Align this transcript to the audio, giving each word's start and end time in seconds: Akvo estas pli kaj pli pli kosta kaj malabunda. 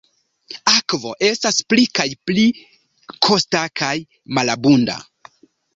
Akvo 0.71 1.11
estas 1.27 1.59
pli 1.73 1.85
kaj 1.99 2.07
pli 2.31 2.47
pli 2.57 3.17
kosta 3.29 3.63
kaj 3.83 3.95
malabunda. 4.39 5.03